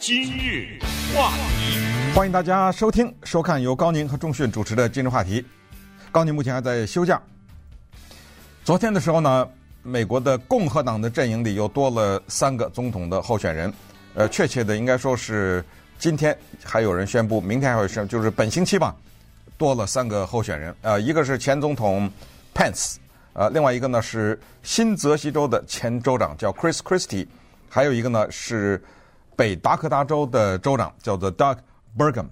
[0.00, 0.78] 今日
[1.14, 5.42] 话题，欢迎大家收听、收看由高宁和钟迅主持的《今日话题》。
[6.10, 7.20] 高宁目前还在休假。
[8.64, 9.46] 昨天的时候呢，
[9.82, 13.70] 美国的共和党的阵营里又多了三个总统的候选人。
[14.14, 15.62] 呃，确切的应该说是
[15.98, 18.96] 今天还有人宣布，明天还有宣，就是本星期吧，
[19.58, 20.74] 多了三个候选人。
[20.80, 22.10] 呃，一个是前总统
[22.54, 22.96] Pence，
[23.34, 27.26] 呃，另外一个呢是新泽西州的前州长叫 Chris Christie，
[27.68, 28.82] 还有一个呢是
[29.40, 31.56] 北达科达州的州长叫做 Doug
[31.96, 32.26] Burgum。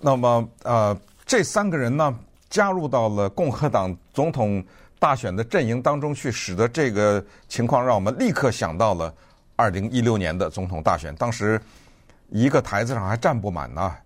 [0.00, 2.12] 那么，呃，这三个人呢
[2.48, 4.64] 加入到了共和党总统
[4.98, 9.14] 大选的阵营当中去，使得这个情况让我们立刻想到了。
[9.54, 11.60] 二零一六年的总统大选，当时
[12.30, 13.96] 一个台子上还站不满呢。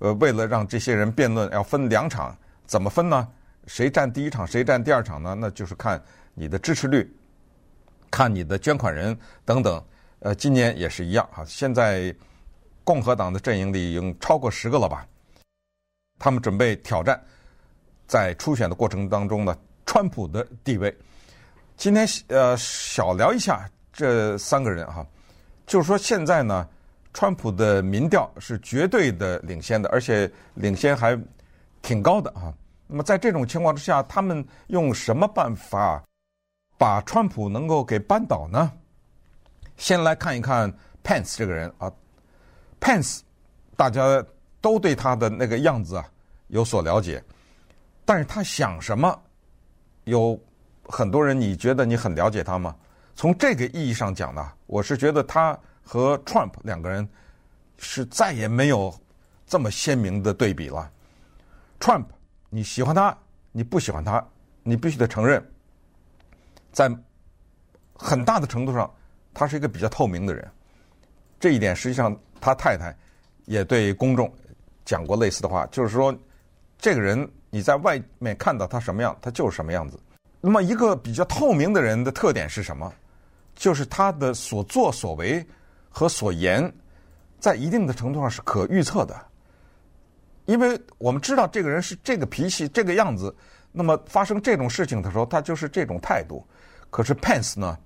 [0.00, 2.36] 呃，为了让这些人辩论，要分两场，
[2.66, 3.26] 怎么分呢？
[3.66, 5.34] 谁站第一场，谁站第二场呢？
[5.40, 6.02] 那就是看
[6.34, 7.10] 你的支持率，
[8.10, 9.82] 看你的捐款人等等。
[10.24, 11.44] 呃，今年也是一样哈。
[11.44, 12.14] 现在
[12.82, 15.06] 共和党的阵营里已经超过十个了吧？
[16.18, 17.22] 他们准备挑战
[18.06, 20.96] 在初选的过程当中呢，川普的地位。
[21.76, 23.70] 今天呃，小聊一下。
[23.92, 25.06] 这三个人哈，
[25.66, 26.66] 就是说现在呢，
[27.12, 31.16] 川普的民调是绝对的领先的，而且领先还
[31.80, 32.52] 挺高的啊。
[32.86, 36.02] 那么在这种情况之下，他们用什么办法
[36.76, 38.72] 把川普能够给扳倒呢？
[39.76, 40.72] 先来看一看
[41.02, 41.92] Pence 这个人啊
[42.80, 43.20] ，Pence
[43.76, 44.24] 大家
[44.60, 46.06] 都对他的那个样子啊
[46.48, 47.22] 有所了解，
[48.04, 49.20] 但是他想什么？
[50.04, 50.38] 有
[50.86, 52.76] 很多人，你觉得你很了解他吗？
[53.14, 57.08] 从这个意义上讲呢，我是觉得他和 Trump 两个人
[57.78, 58.94] 是再也没有
[59.46, 60.90] 这么鲜明的对比了。
[61.80, 62.06] Trump，
[62.50, 63.16] 你喜欢他，
[63.50, 64.24] 你不喜欢他，
[64.62, 65.42] 你必须得承认，
[66.72, 66.90] 在
[67.94, 68.92] 很大的程度上，
[69.34, 70.48] 他是一个比较透明的人。
[71.40, 72.96] 这一点实际上，他太太
[73.44, 74.32] 也对公众
[74.84, 76.16] 讲过类似的话，就是说，
[76.78, 80.00] 这个人你在外面看到他什么样，他就是什么样子。
[80.40, 82.90] 那么，一个比较透明的人的特点是什么？
[83.54, 85.46] 就是他的所作所为
[85.88, 86.72] 和所言，
[87.38, 89.14] 在一定的程度上是可预测的，
[90.46, 93.34] 因为我们知道这个人是这个脾气、这个样子，
[93.70, 96.44] 那么发生这种事情的时候，他就是这种态度。
[96.90, 97.78] 可是 Pence 呢，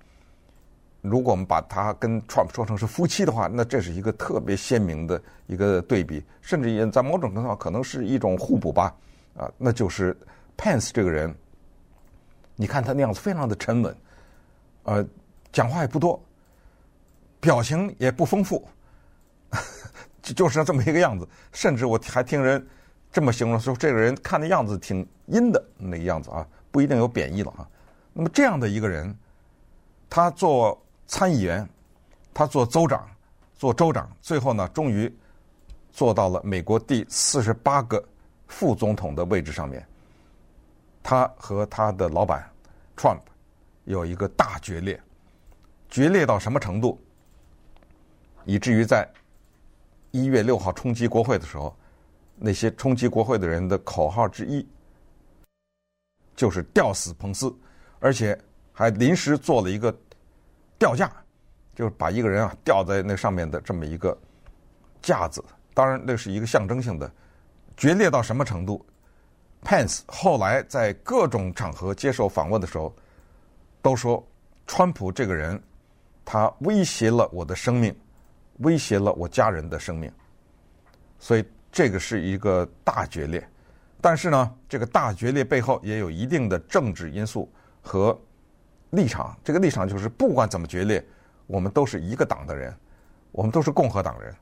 [1.01, 8.95] 如果我们把他跟 Trump 说成是夫妻的话，那这是一个特别鲜明的一个对比，甚至也在某种程度上可能是一种互补吧。
[9.37, 10.17] 啊，那就是
[10.57, 11.33] Pence 这个人，
[12.55, 13.95] 你看他那样子非常的沉稳，
[14.83, 15.05] 呃。
[15.51, 16.23] 讲话也不多，
[17.39, 18.63] 表情也不丰富，
[20.21, 21.27] 就就是这么一个样子。
[21.51, 22.63] 甚至我还听人
[23.11, 27.67] 这么形容说，这个人看的样子挺阴的那个样子啊，不一定有贬义了啊。
[28.13, 29.11] 那么这样的一个人，
[30.07, 31.67] 他做参议员，
[32.31, 33.09] 他做州长，
[33.55, 35.11] 做州长，最后呢，终于
[35.91, 38.01] 做到了美国第四十八个
[38.47, 39.83] 副总统的位置上面。
[41.01, 42.47] 他和他的老板
[42.95, 43.21] Trump
[43.85, 45.01] 有一个大决裂。
[45.89, 47.01] 决裂到什么程度，
[48.45, 49.09] 以至于在
[50.11, 51.75] 一月六号冲击国会的时候，
[52.35, 54.63] 那些冲击国会的人的口号之一
[56.35, 57.51] 就是“吊死彭斯”，
[57.99, 58.39] 而且
[58.71, 59.91] 还临时做了一个
[60.79, 61.11] 吊架，
[61.75, 64.17] 就是把一个人啊吊在那上面的这么一个
[65.01, 65.43] 架子。
[65.75, 67.11] 当然，那是一个象征性的。
[67.77, 68.83] 决裂到什么程度
[69.63, 72.95] ？Pence 后来在各种场合接受访问的时候，
[73.81, 74.25] 都说
[74.65, 75.61] 川普这个人。
[76.31, 77.95] 他威胁了我的生命，
[78.57, 80.11] 威胁了我家人的生命，
[81.17, 83.43] 所以这个是一个大决裂。
[83.99, 87.51] 但是呢，这个大决裂背后也有一定的政治因素
[87.81, 88.15] 和
[88.91, 89.37] 立场。
[89.43, 91.03] 这个立场就是，不管怎么决裂，
[91.47, 92.73] 我们都是一个党的人，
[93.31, 94.35] 我们都是共和党人。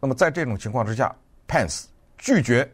[0.00, 1.14] 那么在这种情况之下
[1.46, 1.84] ，Pence
[2.16, 2.70] 拒绝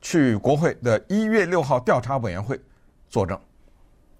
[0.00, 2.60] 去国会的一月六号调查委员会
[3.08, 3.38] 作证。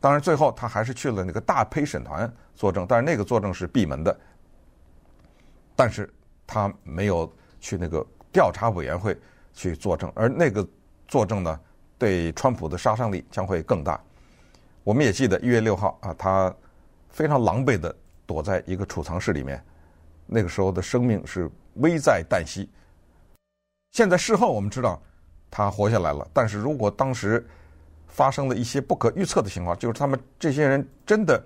[0.01, 4.17] 当然，最后他还是去了那个大陪审团作证，但是那个作证是闭门的。
[5.75, 6.13] 但是
[6.47, 9.17] 他没有去那个调查委员会
[9.53, 10.67] 去作证，而那个
[11.07, 11.61] 作证呢，
[11.99, 14.01] 对川普的杀伤力将会更大。
[14.89, 16.51] 我们也记得一月六号啊，他
[17.11, 17.95] 非常狼狈的
[18.25, 19.63] 躲在一个储藏室里面，
[20.25, 22.67] 那个时候的生命是危在旦夕。
[23.91, 24.99] 现在事后我们知道
[25.51, 27.47] 他活下来了，但是如果当时，
[28.07, 31.39] 发生了一些不可预测的情况，就是他们这些人真的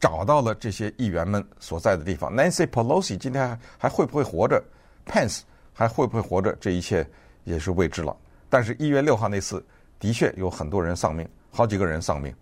[0.00, 2.34] 找到了这些议员们所在的地方。
[2.34, 4.60] Nancy Pelosi 今天还还会不会活着
[5.06, 5.42] ？Pence
[5.72, 6.52] 还会不会活着？
[6.60, 7.08] 这一切
[7.44, 8.16] 也是未知了。
[8.50, 9.64] 但是，一月六号那次
[10.00, 12.34] 的确有很多人丧命，好几个人丧命。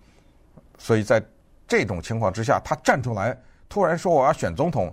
[0.80, 1.22] 所以在
[1.68, 3.38] 这种情况之下，他站出来
[3.68, 4.92] 突然说我要选总统，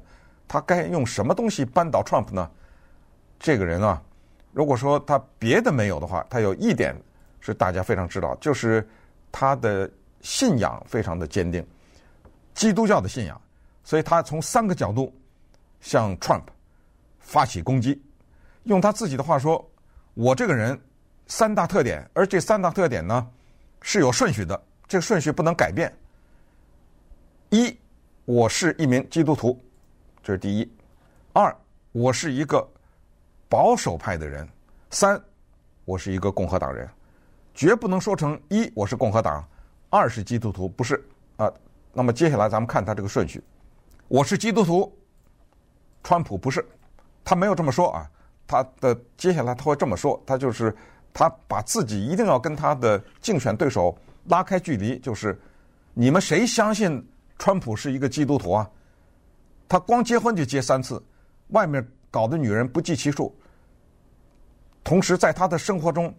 [0.49, 2.51] 他该用什么东西扳倒 Trump 呢？
[3.39, 4.01] 这个人啊，
[4.51, 6.93] 如果说他别的没有的话，他有一点
[7.39, 8.85] 是大家非常知道，就是
[9.31, 9.89] 他的
[10.19, 11.65] 信仰非常的坚定，
[12.53, 13.39] 基督教的信仰。
[13.83, 15.15] 所以他从三个角度
[15.79, 16.43] 向 Trump
[17.19, 18.03] 发起攻击。
[18.63, 19.65] 用他自己的话说
[20.13, 20.77] ：“我这个人
[21.27, 23.25] 三大特点，而这三大特点呢
[23.81, 25.93] 是有顺序的，这个顺序不能改变。
[27.49, 27.77] 一，
[28.25, 29.59] 我是一名基督徒，
[30.23, 30.67] 这是第一；
[31.33, 31.55] 二，
[31.91, 32.65] 我是一个
[33.49, 34.45] 保守派的人；
[34.89, 35.21] 三，
[35.85, 36.89] 我是一个共和党人，
[37.53, 39.45] 绝不能说成一我是共和党，
[39.89, 41.03] 二是基督徒，不是
[41.35, 41.51] 啊。
[41.93, 43.43] 那么接下来咱们看他这个顺序，
[44.07, 44.97] 我是基督徒，
[46.03, 46.65] 川普不是，
[47.23, 48.09] 他没有这么说啊。”
[48.49, 50.73] 他的接下来他会这么说，他就是
[51.13, 53.93] 他把自己一定要跟他的竞选对手
[54.27, 55.39] 拉开距离，就是
[55.93, 57.05] 你们谁相信
[57.37, 58.69] 川普是一个基督徒啊？
[59.67, 61.03] 他光结婚就结三次，
[61.49, 63.35] 外面搞的女人不计其数。
[64.83, 66.13] 同时在他的生活中，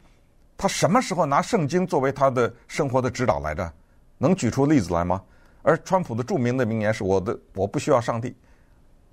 [0.56, 3.72] 他什么时候拿圣经作为他的生活的指导来着？
[4.18, 5.22] 能举出例子来吗？
[5.62, 8.34] 而川普的著名的名言是我的我不需要上帝，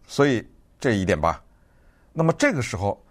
[0.07, 0.45] 所以
[0.79, 1.43] 这一点吧。
[2.11, 3.01] 那么这个时候。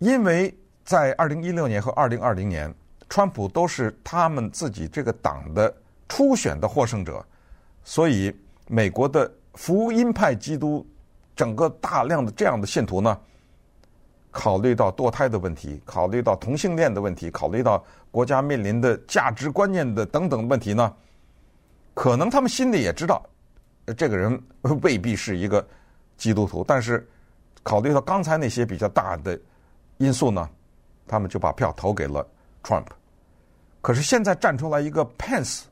[0.00, 0.52] 因为
[0.84, 2.74] 在二零一六年和二零二零年，
[3.14, 5.72] 川普都是他们自己这个党的
[6.08, 7.24] 初选的获胜者，
[7.84, 10.84] 所以美国的福音派基督
[11.36, 13.16] 整个大量的这样的信徒呢，
[14.32, 20.92] 考虑到堕胎的问题，考虑到同性恋的问题，考虑到国家面临的价值观念的等等问题呢，
[21.94, 23.24] 可能他们心里也知道，
[23.96, 24.42] 这个人
[24.82, 25.64] 未必是一个
[26.16, 27.08] 基督徒，但是
[27.62, 29.38] 考虑到刚才那些比较大的。
[29.98, 30.50] 因素呢，
[31.06, 32.26] 他们就把票投给了
[32.64, 32.86] Trump。
[33.84, 35.64] 可是现在站出来一个 Pence，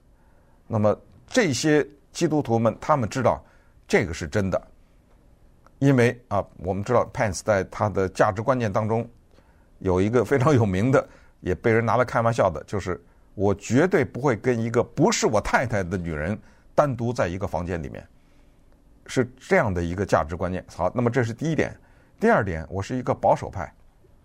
[0.67, 0.94] 那么
[1.26, 1.82] 这些
[2.12, 3.43] 基督徒们他们知道
[3.88, 4.62] 这个是真的，
[5.79, 9.09] 因为啊，我们知道 Pence 在他的价值观念当中
[9.79, 11.09] 有一个非常有名的，
[11.41, 13.03] 也被人拿来开玩笑的，就是
[13.35, 16.38] 我绝对不会跟一个不是我太太的女人
[16.75, 18.06] 单独在一个房间里面，
[19.06, 20.62] 是这样的一个价值观念。
[20.76, 21.75] 好，那么这是第一点。
[22.20, 23.73] 第二点，我是一个保守派。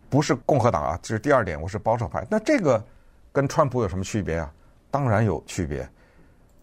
[0.09, 1.61] 不是共和党啊，这是第二点。
[1.61, 2.83] 我是保守派，那这个
[3.31, 4.53] 跟川普有什么区别啊？
[4.89, 5.87] 当然有区别。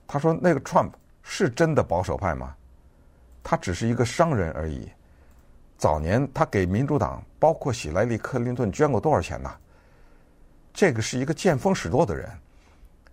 [0.06, 2.55] 他说那个 Trump 是真的保守派吗？
[3.43, 4.90] 他只是一个商人而已。
[5.76, 9.50] 早年他给民主党，包括希莱里·克林顿捐过多少钱呢？
[10.72, 12.28] 这个是一个见风使舵的人。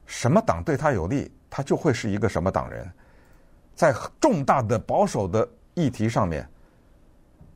[0.05, 2.89] 什么党对他有利，他就会是一个什么党人。
[3.75, 6.47] 在重大的保守的议题上面，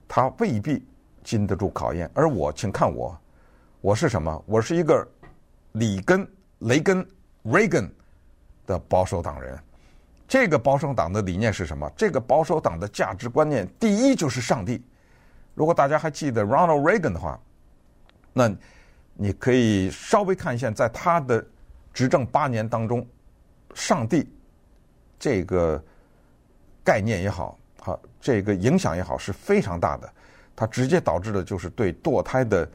[0.08, 0.86] 他未必。
[1.24, 3.20] 经得住考验，而我，请看我，
[3.82, 4.44] 我是什么？
[4.46, 5.04] 我是一个
[5.76, 6.28] 里根、
[6.60, 7.06] 雷根、
[7.44, 7.90] Reagan
[8.66, 9.58] 的保守党人。
[10.28, 11.90] 这个保守党的理念是什么？
[11.96, 14.84] 这个保守党的价值观念，第一就是上帝。
[15.54, 17.40] 如果大家还记得 Ronald Reagan 的话，
[18.34, 18.52] 那
[19.14, 21.46] 你可以稍微看一下，在他的
[21.94, 23.06] 执政八年当中，
[23.74, 24.28] 上帝
[25.20, 25.82] 这个
[26.84, 30.12] 概念也好，好这个影响也好，是非常大的。
[30.56, 32.68] 它直接导致的就是对堕胎的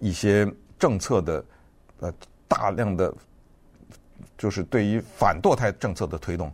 [0.00, 1.44] 一些政策的
[2.00, 2.12] 呃
[2.48, 3.12] 大量的，
[4.36, 6.52] 就是对于反堕胎政策的推动。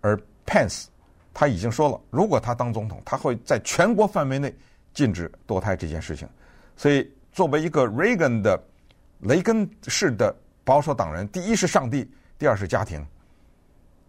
[0.00, 0.86] 而 Pence
[1.32, 4.54] 他已经说了，如果他当总统，他会在全国范围内
[4.92, 6.28] 禁止堕胎这件事情。
[6.76, 8.60] 所以，作为一个 Reagan 的
[9.20, 13.06] 雷根式的保守党人，第一是上帝，第二是家庭。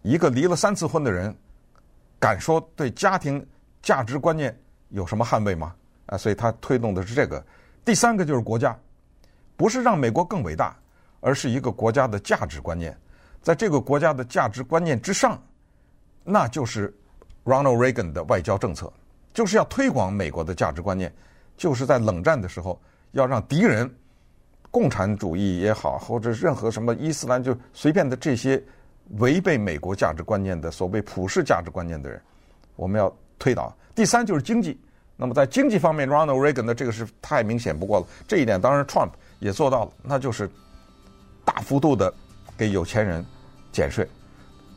[0.02, 1.34] 一个离了三次婚的人，
[2.18, 3.46] 敢说对家庭
[3.82, 4.58] 价值观念
[4.88, 5.74] 有什么捍卫吗？
[6.06, 7.44] 啊，所以他推动的是这个。
[7.84, 8.76] 第三个就是国家，
[9.62, 10.76] 不是让美国更伟大，
[11.20, 12.98] 而是一个国家的价值观念。
[13.40, 15.40] 在这个国家的价值观念之上，
[16.24, 16.92] 那就是
[17.44, 18.92] Ronald Reagan 的外交政策，
[19.32, 21.14] 就是要推广美国的价值观念，
[21.56, 22.76] 就是在冷战的时候
[23.12, 23.88] 要让敌人，
[24.68, 28.60] 共产主义也好，或者任何什么伊斯兰就随便的这些
[29.18, 32.20] 违背美国价值观念的所谓普世价值观念的人，
[32.74, 33.72] 我们要推倒。
[33.94, 34.76] 第三就是经济，
[35.16, 38.06] 那么在经济方面，Ronald Reagan 的这个是太明显不过了。
[38.26, 39.10] 这一点当然 Trump
[39.42, 40.48] 也做到了，那就是
[41.44, 42.12] 大幅度的
[42.56, 43.24] 给有钱人
[43.72, 44.08] 减税。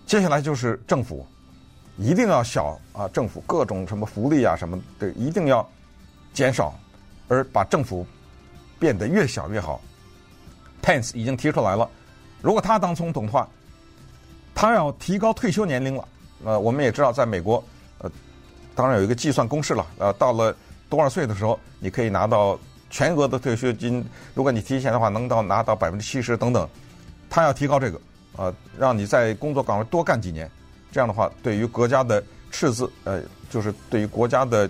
[0.07, 1.25] 接下来就是政府
[1.97, 5.67] 一定要小啊，政府各种什么福利啊什么的一定要
[6.33, 6.73] 减少，
[7.27, 8.03] 而把政府
[8.79, 9.79] 变得越小越好。
[10.81, 11.87] Pence 已经提出来了，
[12.41, 13.47] 如果他当总统的话，
[14.55, 16.07] 他要提高退休年龄了。
[16.43, 17.63] 呃，我们也知道，在美国。
[17.99, 18.11] 呃
[18.75, 20.53] 当然有一个计算公式了，呃，到了
[20.89, 24.03] 多少岁的时候，你可以拿到全额的退休金。
[24.33, 26.67] 如果你提前的话，能到拿到百分之七十等等。
[27.29, 27.99] 他要提高这个，
[28.37, 30.49] 呃，让你在工作岗位多干几年，
[30.91, 34.69] 这样的话，对于国家的赤字，呃，就是对于国家的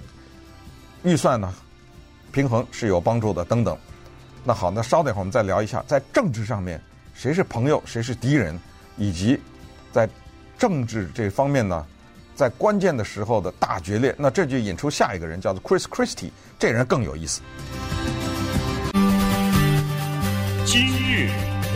[1.04, 1.54] 预算呢
[2.32, 3.78] 平衡是有帮助的等等。
[4.44, 6.82] 那好，那稍等一会儿我们再聊一下，在政治上面
[7.14, 8.60] 谁是朋友，谁是敌人，
[8.98, 9.40] 以及
[9.92, 10.10] 在
[10.58, 11.86] 政治这方面呢，
[12.36, 14.16] 在关键的时候的大决裂。
[14.18, 17.42] 那这就引出下一个人，叫做 Chris Christie，这人更有意思。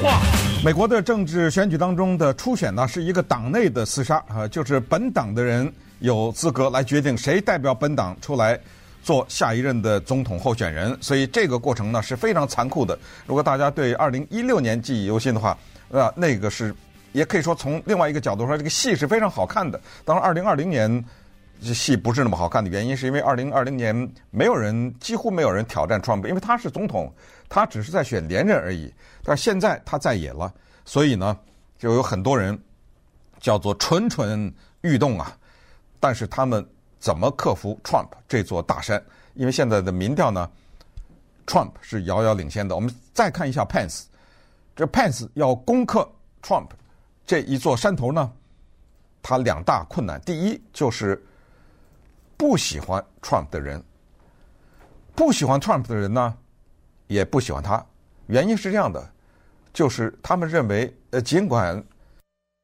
[0.02, 0.22] 话，
[0.64, 8.58] 美国的政治选举当中的初选呢，是一个党内的厮杀啊，就是本党的人有资格来决定谁代表本党出来
[9.04, 12.98] 做下一任的总统候选人，所以这个过程呢是非常残酷的。
[13.26, 15.58] 如果大家对二零一六年记忆犹新的话，
[15.90, 16.74] 那那个是
[17.12, 19.80] 也可以说从另外一个角度说，这个戏是非常好看的。
[20.06, 21.04] 当然，二零二零年
[21.62, 23.96] 戏不是那么好看的原因，是因为二零二零年
[24.32, 27.14] 没有人，几乎没有人挑战川普，因为他是总统。
[27.52, 30.54] 他只是在选连任而已，但是现在他在野了，
[30.86, 31.36] 所以呢，
[31.80, 32.56] 就有很多人
[33.40, 35.36] 叫做蠢蠢欲动啊。
[36.00, 36.64] 但是他们
[37.00, 39.04] 怎么克服 Trump 这座大山？
[39.34, 40.48] 因为现在的民调呢
[41.48, 42.76] ，Trump 是遥遥领先的。
[42.76, 44.04] 我们再看一下 Pence，
[44.76, 46.08] 这 Pence 要攻克
[46.44, 46.68] Trump
[47.26, 48.32] 这一座山头呢，
[49.24, 51.20] 他两大困难：第一就是
[52.40, 53.84] 不喜欢 Trump 的人，
[55.14, 56.38] 不喜欢 Trump 的人呢。
[57.08, 57.84] 也不喜欢他，
[58.28, 59.12] 原因是这样的，
[59.74, 61.84] 就是他们认为，呃，尽管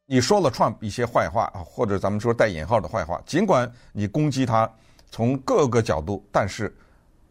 [0.06, 4.72] 你说了 Trump 一些坏话啊，或者咱们说带引号的坏话，尽管你攻击他，
[5.10, 6.72] 从各个角度，但是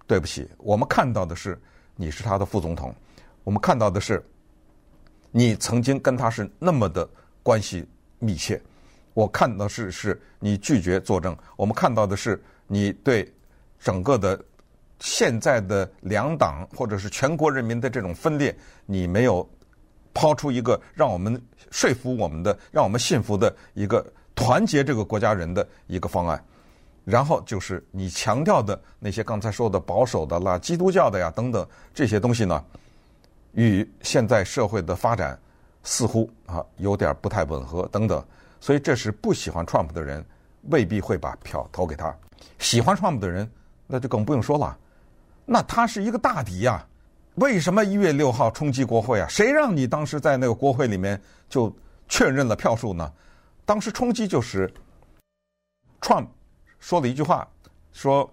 [0.09, 1.57] 对不起，我们看到的是
[1.95, 2.93] 你是他的副总统，
[3.45, 4.21] 我们看到的是
[5.31, 7.09] 你曾经跟他是那么的
[7.45, 8.61] 关系密切，
[9.15, 13.33] 我看到是是你拒绝作证，我们看到的是你对
[13.81, 14.39] 整个的。
[15.01, 18.57] 现在的两党或者是全国人民的这种分裂，
[18.87, 19.47] 你没有
[20.15, 21.39] 抛出一个让我们
[21.71, 26.43] 说服我们的、让我们信服的一个团结这个国家人的一个方案。
[27.05, 32.65] 然后就是你强调的那些刚才说的保守的啦、基督教的呀等等这些东西呢，
[33.53, 35.39] 与现在社会的发展
[35.83, 38.25] 似乎啊有点不太吻合等等。
[38.65, 40.25] 所以这是不喜欢 Trump 的人
[40.71, 42.17] 未必会把票投给他，
[42.59, 43.47] 喜欢 Trump 的人
[43.87, 44.75] 那就更不用说了。
[45.45, 46.83] 那他是一个大敌呀，
[47.35, 49.29] 为什么一月六号冲击国会啊？
[49.29, 51.71] 谁让你当时在那个国会里面就
[52.09, 53.13] 确认了票数呢？
[53.67, 54.73] 当时冲击就是
[56.01, 56.27] Trump
[56.79, 57.47] 说了一句话，
[57.93, 58.33] 说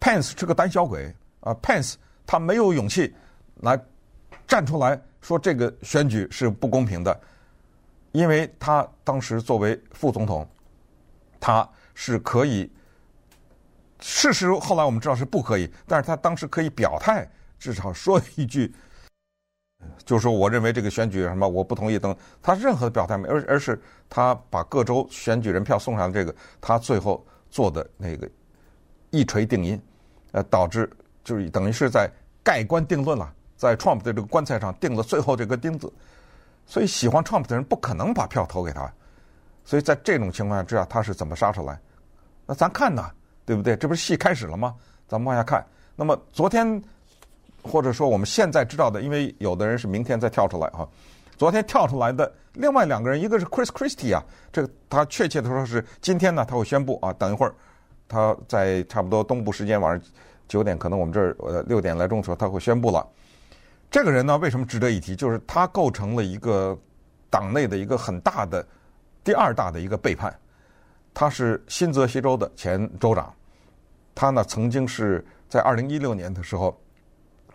[0.00, 3.14] Pence 是个胆小鬼啊，Pence 他没有勇气
[3.56, 3.78] 来
[4.46, 7.20] 站出来说这个选举是不公平的，
[8.14, 10.48] 因为他当时作为副总统，
[11.40, 12.70] 他是可以。
[14.00, 17.28] 事实后来我们知道是不可以，但是他当时可以表态，
[17.58, 18.72] 至少说一句，
[20.04, 28.30] 就说我认为这个选举什么我不同意等，他任何表态没，而而是他把各州选举人票送上这个，他最后做的那个
[29.10, 29.82] 一锤定音，
[30.30, 30.88] 呃，导致
[31.24, 32.08] 就是等于是在
[32.44, 35.92] 盖棺定论了，在 Trump 的这个棺材上钉了最后这个钉子，
[36.66, 38.92] 所以喜欢 Trump 的人不可能把票投给他，
[39.64, 41.78] 所以在这种情况下之下，他是怎么杀出来？
[42.46, 43.04] 那咱看呢？
[43.46, 43.76] 对不对？
[43.76, 44.74] 这不是戏开始了吗？
[45.06, 45.64] 咱们往下看。
[45.94, 46.82] 那么昨天，
[47.62, 50.88] 或者说我们现在知道的，因为有的人是明天再跳出来啊。
[51.36, 57.12] 昨天跳出来的另外两个人，一个是 Chris Christie 啊，这个他确切的说是今天呢，他会宣布啊。
[57.12, 57.54] 等一会儿，
[58.08, 60.10] 他在差不多东部时间晚上
[60.48, 63.06] 九点，可能我们这儿呃六点来钟的时候，他会宣布了。
[63.94, 65.14] 这个人呢，为什么值得一提？
[65.14, 66.76] 就是他构成了一个
[67.30, 68.66] 党内的一个很大的
[69.22, 70.36] 第二大的一个背叛。
[71.14, 73.32] 他是新泽西州的前州长，
[74.12, 76.76] 他呢曾经是在二零一六年的时候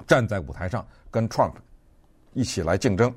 [0.07, 1.55] 站在舞台上跟 Trump
[2.31, 3.13] 一起来竞争，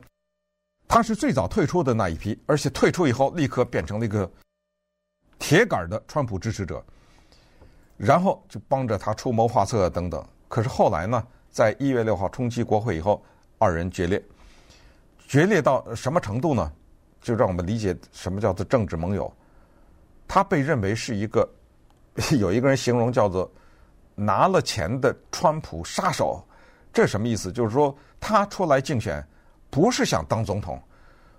[0.89, 4.29] 他是最早退出的那一批，而且退出以后立刻变成了一个
[5.39, 6.85] 铁杆的川普支持者，
[7.97, 10.27] 然后就帮着他出谋划策等等。
[10.49, 13.23] 可是后来呢，在一月六号冲击国会以后，
[13.59, 14.21] 二人决裂，
[15.29, 16.73] 决裂到什么程度呢？
[17.21, 19.33] 就让我们理解什么叫做政治盟友。
[20.27, 21.49] 他被认为是一个，
[22.41, 23.49] 有一个人形容叫做
[24.15, 26.43] 拿了钱的川普杀手，
[26.93, 27.53] 这什么意思？
[27.53, 29.23] 就是说他出来竞选
[29.69, 30.83] 不是想当总统，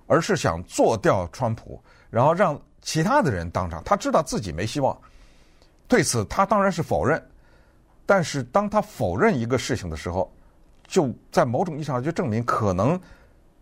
[0.06, 3.84] 而是想做掉川普，然后让其他的人当上。
[3.84, 4.96] 他知道自己没希望，
[5.88, 7.20] 对此他当然是否认。
[8.06, 10.32] 但是当他否认一个事情的时候，
[10.88, 13.00] 就在某种意义上就证明可能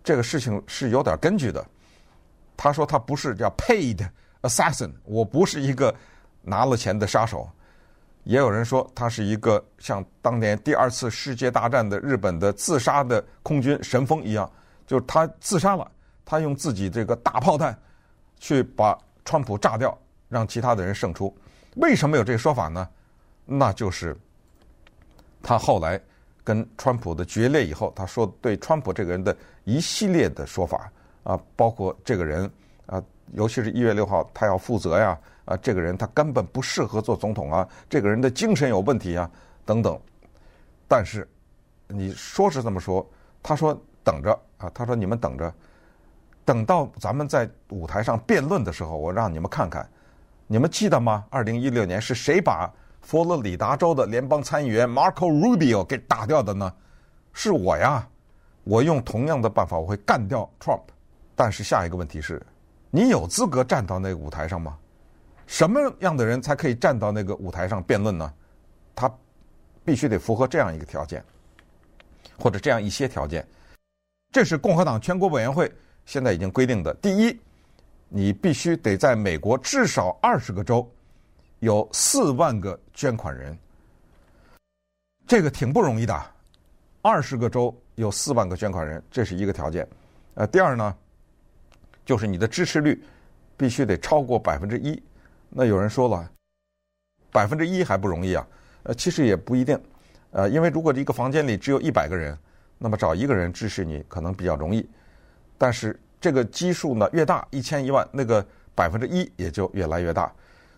[0.04, 1.66] 这个事情是有点根据的。
[2.58, 4.08] 他说他不是叫 paid。
[4.42, 5.94] Assassin，我不是一个
[6.42, 7.48] 拿了钱的杀手。
[8.24, 14.52] 也有人说他是一个像当年第二次世界大战的日本的自杀的空军神风一样，
[14.88, 15.90] 就是他自杀了，
[16.26, 17.78] 他用自己这个大炮弹
[18.40, 19.96] 去把川普炸掉，
[20.28, 21.32] 让其他的人胜出。
[21.76, 22.88] 为什么有这个说法呢？
[23.46, 24.18] 那就是
[25.42, 26.00] 他后来
[26.44, 30.92] 跟川普的决裂以后，他说对川普这个人的一系列的说法
[31.24, 32.50] 啊，包括这个人
[32.86, 33.02] 啊，
[33.34, 39.30] 尤其是一月六号他要负责呀，啊，这个人他根本不适合做总统啊，这个人的精神有问题啊，
[39.66, 40.00] 等等。
[40.88, 41.28] 但是
[41.88, 43.08] 你说是这么说，
[43.42, 45.54] 他说等着啊，他说你们等着，
[46.44, 49.88] 等到咱们在舞台上辩论的时候，我让你们看看。
[50.48, 51.24] 你们记得吗？
[51.30, 52.70] 二零一六年是谁把
[53.02, 56.74] 佛罗里达州的联邦参议员 Marco Rubio 给打掉的呢？
[57.34, 58.08] 是我呀！
[58.64, 60.82] 我用同样的办法，我会干掉 Trump。
[61.36, 62.42] 但是下一个问题是，
[62.90, 64.78] 你有资格站到那个舞台上吗？
[65.48, 68.34] 什么样的人才可以站到那个舞台上辩论呢？
[68.96, 69.12] 他
[69.84, 71.24] 必须得符合这样一个条件，
[72.38, 73.46] 或者这样一些条件。
[74.32, 75.72] 这是共和党全国委员会
[76.06, 76.94] 现在已经规定的。
[76.96, 77.40] 第一。
[78.14, 80.86] 你必须得在美国至少二十个州
[81.62, 83.58] 有四万个捐款人，
[85.26, 86.26] 这个挺不容易的。
[87.02, 89.88] 二十个州有四万个捐款人，这是一个条件。
[90.34, 90.96] 呃，第二呢，
[92.04, 93.04] 就是你的支持率
[93.56, 95.02] 必须得超过百分之一。
[95.50, 96.30] 那有人说了，
[97.32, 98.48] 百分之一还不容易啊？
[98.84, 99.80] 呃，其实也不一定。
[100.32, 102.38] 呃，因为如果一个房间里只有一百个人，
[102.78, 104.88] 那么找一个人支持你可能比较容易，
[105.58, 106.00] 但是。
[106.20, 110.32] 这个基数呢越大，一千一万，那个百分之一也就越来越大。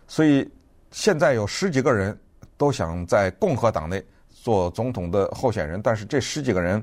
[0.08, 0.50] 所以
[0.94, 2.16] 现在有十几个人
[2.56, 6.80] 都想在共和党内做总统的候选人，但是这十几个人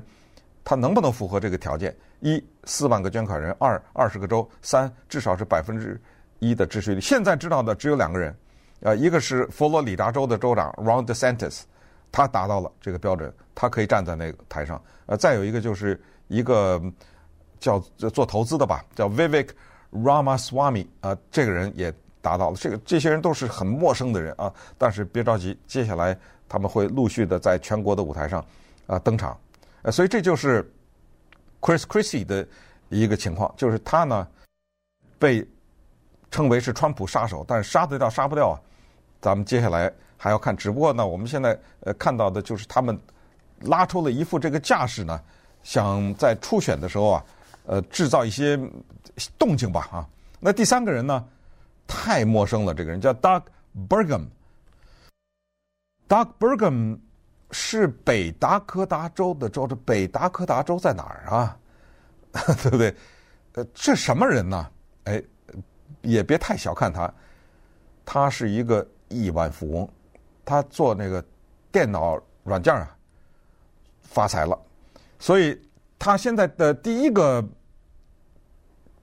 [0.62, 1.96] 他能不能符合这个条件？
[2.20, 5.98] 一，四万个捐款人；二，二十个州；三，至少是百分之
[6.40, 7.00] 一的支持率。
[7.00, 8.36] 现在知道的只有两个人，
[8.80, 11.62] 呃，一个是佛罗里达州的州长 Ron DeSantis，
[12.12, 14.78] 他达到了这个标准，他可以站在那个台上。
[15.06, 16.80] 呃，再有一个就是一个。
[17.62, 17.78] 叫
[18.12, 19.50] 做投资的吧，叫 Vivek
[19.92, 22.56] Ramaswamy 啊，这个人也达到了。
[22.56, 26.16] 这个这些人都是很陌生的人啊，但是别着急，接下来
[26.48, 28.42] 他们会陆续的在全国的舞台上
[28.86, 29.36] 啊登场。
[29.82, 30.62] 呃，所以这就是
[31.60, 32.46] Chris Christie 的
[32.88, 34.26] 一个情况，就是他呢
[35.18, 35.46] 被
[36.30, 38.56] 称为是川普杀手，但是杀得掉杀不掉啊。
[39.20, 42.98] 咱们接下来还要看，只不过呢，我们现在呃看到的就是他们
[43.60, 45.20] 拉出了一副这个架势呢，
[45.62, 47.24] 想在初选的时候啊。
[47.64, 48.58] 呃，制造一些
[49.38, 50.04] 动静吧，啊，
[50.40, 51.24] 那第三个人呢，
[51.92, 52.72] 太陌生了。
[52.72, 53.42] 这个人叫 Doug
[53.88, 54.26] Burgum。
[56.08, 56.98] Doug Burgum
[57.50, 61.58] 是北达科达州的州，这北达科达州在哪儿啊？
[62.62, 62.94] 对不对？
[63.52, 64.70] 呃，这什么人呢？
[65.04, 65.22] 哎，
[66.00, 67.12] 也别太小看他，
[68.06, 69.88] 他是一个亿万富翁，
[70.44, 71.22] 他做那个
[71.70, 72.96] 电脑软件啊，
[74.00, 74.58] 发财了，
[75.18, 75.60] 所以。
[76.04, 77.48] 他现在的第一个，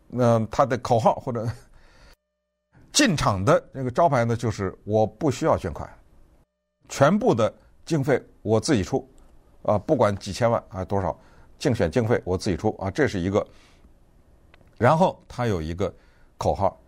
[0.10, 1.48] 嗯，他的口号或者
[2.92, 5.90] 进场的那个招牌呢，就是我不需要捐款，
[6.88, 7.54] 全部的
[7.86, 9.08] 经费我自己出，
[9.64, 11.18] 啊，不管几千万啊多少，
[11.58, 13.46] 竞选经费我自己出啊，这是一个。
[14.78, 15.94] 然后他有一个
[16.38, 16.80] 口号，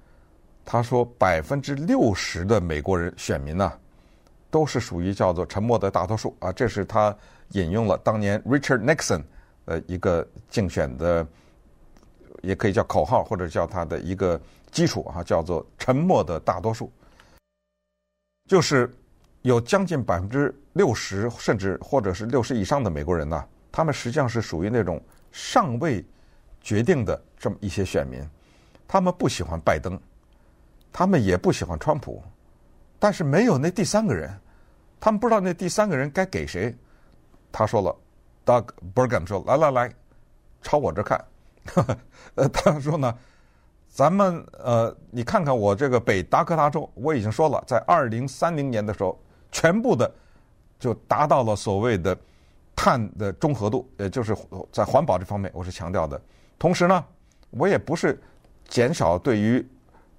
[0.66, 3.72] 他说百分之六十的美国人选民呢，
[4.50, 7.16] 都是属于叫做沉默的大多数啊，这是他
[7.50, 9.24] 引用了当年 Richard Nixon。
[9.66, 11.26] 呃，一个竞选的，
[12.42, 16.92] 也可以叫口号，或者叫他的一个基础啊，叫做“沉默的大多数”，
[18.50, 18.92] 就是
[19.42, 26.06] 有将近百分之六十，甚至或者是六十以上的美国人呢，他们实际上是属于那种尚未
[26.62, 28.26] 决定的这么一些选民，
[28.88, 30.00] 他们不喜欢拜登，
[30.92, 32.24] 他们也不喜欢川普，
[32.98, 34.36] 但是没有那第三个人，
[35.00, 36.76] 他们不知道那第三个人该给谁，
[37.52, 37.96] 他说了。
[38.44, 39.94] Doug Burgum 说：“来来来，
[40.64, 41.24] 朝我这看。
[42.34, 43.16] ”呃，他说呢，
[43.92, 50.10] 咱们呃，你看看我这个北达科他州，我已经说了，在二零三零年的时候，全部的
[50.80, 52.18] 就达到了所谓的
[52.74, 54.34] 碳的中和度，也就是
[54.72, 56.20] 在环保这方面，我是强调的。
[56.58, 57.06] 同时呢，
[57.50, 58.18] 我也不是
[58.68, 59.64] 减少对于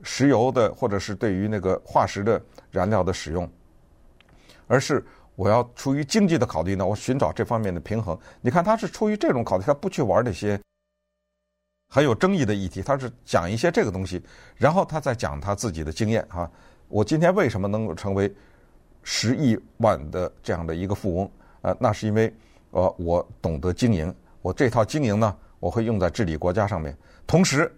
[0.03, 3.51] 石油的或者是对于那个化石的燃料的使用，
[4.67, 5.05] 而是。
[5.35, 8.17] 我要出于经济的考虑呢，我寻找这方面的平衡。
[8.43, 10.61] 你看，他是出于这种考虑，他不去玩那些
[11.95, 14.19] 很有争议的议题，他是讲一些这个东西，
[14.57, 16.51] 然后他再讲他自己的经验啊。
[16.89, 18.35] 我今天为什么能够成为
[19.03, 21.77] 十亿万的这样的一个富翁啊？
[21.79, 22.35] 那是因为
[22.71, 26.97] 呃，我懂得经营，我这套经营呢，我会用在治理国家上面。
[27.27, 27.71] 同时，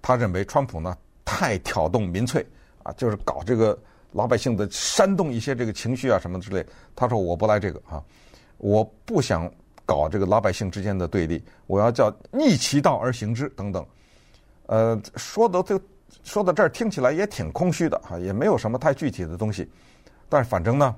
[0.00, 2.46] 他认为川普呢太挑动民粹
[2.84, 3.76] 啊，就是搞这个。
[4.12, 8.00] 老百姓的煽动一些这个情绪啊什么之类，他说我不来这个啊，
[8.58, 9.52] 我不想
[9.86, 13.84] 搞这个老百姓之间的对立，我要叫逆其道而行之等等，
[14.66, 15.80] 呃，说的都
[16.22, 19.70] 说到这儿听起来也挺空虚的哈，也没有什么太具体的东西。
[20.28, 20.94] 但是反正呢，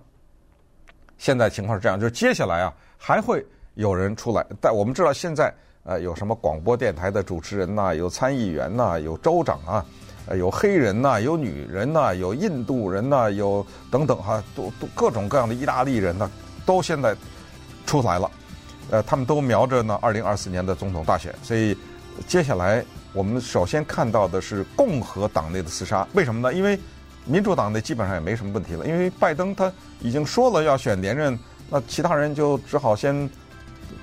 [1.18, 3.44] 现在情况是这样，就是接下来啊还会
[3.74, 4.46] 有人出来。
[4.60, 9.84] 但我们知道现在呃有什么广播电台的主持人呐，有参议员呐，有州长啊，
[10.26, 16.30] 呃有黑人呐，有女人呐，有印度人呐，有等等哈，都都各种各样的意大利人呢，
[16.64, 17.16] 都现在
[17.84, 18.30] 出来了。
[18.90, 21.76] 呃，他们都瞄着呢二零二四年的总统大选，所以
[22.26, 26.06] 接下来我们首先看到的是共和党内的厮杀。
[26.12, 26.54] 为什么呢？
[26.56, 26.78] 因为
[27.24, 31.36] 民主党内基本上也没什么问题了，因为拜登他已经说了要选连任，
[31.68, 33.28] 那其他人就只好先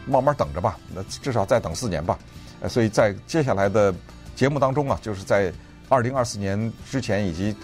[0.05, 2.19] 慢慢等着吧，那至少再等四年吧。
[2.59, 3.93] 呃，所以在接下来的
[4.35, 5.51] 节目当中啊，就是在
[5.87, 7.55] 二零二四年之前以及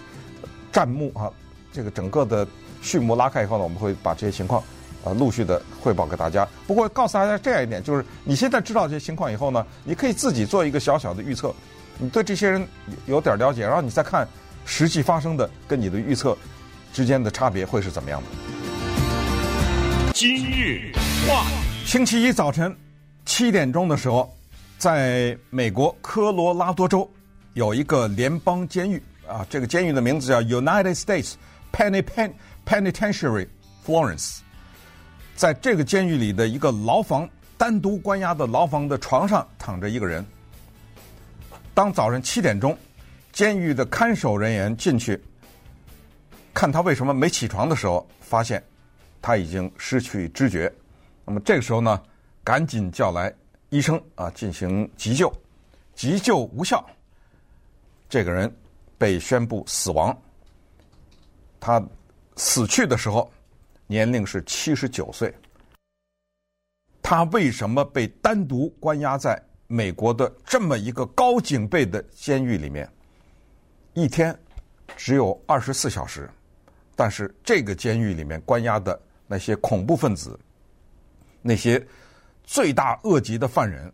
[0.72, 1.30] 战幕啊，
[1.70, 2.46] 这个整个的
[2.80, 4.62] 序幕拉开以后呢，我们会把这些情况。
[5.04, 6.46] 呃，陆续的汇报给大家。
[6.66, 11.54] 不过告诉大家这样一点，就是你现在知道这些情况以后呢，你可以自己做一个小小的预测，
[11.98, 12.66] 你对这些人
[13.06, 14.28] 有点了解，然后你再看
[14.66, 16.36] 实际发生的跟你的预测
[16.92, 18.28] 之间的差别会是怎么样的。
[20.12, 20.92] 今日
[21.26, 21.46] 话，
[21.86, 22.76] 星期一早晨
[23.24, 24.30] 七点钟的时候，
[24.76, 27.10] 在美国科罗拉多州
[27.54, 31.34] 有一个联邦监狱啊，这个监狱的名字叫 United States
[31.72, 33.46] Penitentiary
[33.86, 34.40] Florence。
[35.40, 37.26] 在这个监狱里的一个牢房，
[37.56, 40.22] 单独关押的牢房的床上躺着一个人。
[41.72, 42.76] 当早上七点钟，
[43.32, 45.18] 监狱的看守人员进去
[46.52, 48.62] 看他为什么没起床的时候，发现
[49.22, 50.70] 他已经失去知觉。
[51.24, 51.98] 那么这个时候呢，
[52.44, 53.32] 赶紧叫来
[53.70, 55.32] 医生啊，进行急救，
[55.94, 56.84] 急救无效，
[58.10, 58.54] 这个人
[58.98, 60.14] 被宣布死亡。
[61.58, 61.82] 他
[62.36, 63.32] 死去的时候，
[63.90, 65.34] 年龄是七十九岁。
[67.02, 72.88] 他为什么被单独关押在美国的这么一个高警备的监狱里面？
[73.94, 74.38] 一天
[74.96, 76.30] 只有二十四小时，
[76.94, 80.38] 但是这个监狱里面关押的那些恐怖分子、
[81.42, 81.84] 那些
[82.44, 83.92] 罪大恶极的犯人，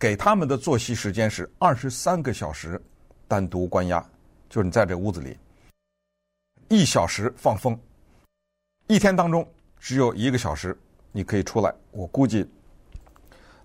[0.00, 2.82] 给他们的作息时间是二十三个小时，
[3.28, 4.04] 单独关押，
[4.48, 5.38] 就是你在这屋子里，
[6.68, 7.78] 一小时放风。
[8.88, 9.46] 一天当中
[9.78, 10.76] 只有一个小时
[11.12, 12.46] 你可以出来，我估计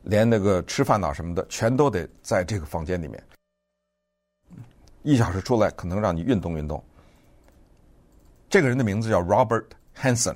[0.04, 3.22] 连那个吃饭呐什么的，全都得在这个房间里面。
[5.04, 6.82] 一小时出来，可能让你运动运动。
[8.50, 10.36] 这个人的名字叫 Robert Hansen，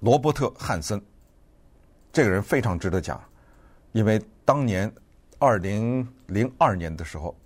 [0.00, 1.02] 罗伯特·汉森。
[2.12, 3.22] 这个人非常值得讲，
[3.92, 4.90] 因为当年
[5.38, 7.36] 二零零二年的时候，